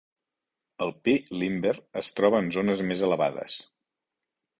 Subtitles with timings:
[0.85, 3.59] El pi Limber es troba en zones més elevades.